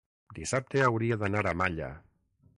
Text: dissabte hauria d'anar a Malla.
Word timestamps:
dissabte 0.37 0.81
hauria 0.85 1.19
d'anar 1.25 1.45
a 1.53 1.55
Malla. 1.63 1.93